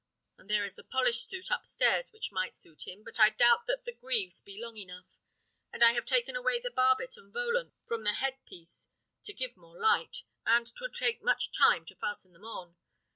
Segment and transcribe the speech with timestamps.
[0.37, 3.67] Then there is the polished suit up stairs, which might suit him, but I doubt
[3.67, 5.19] that the greaves be long enough,
[5.71, 8.89] and I have taken away the barbet and volant from the head piece
[9.25, 12.77] to give more light, and 'twould take much time to fasten them on.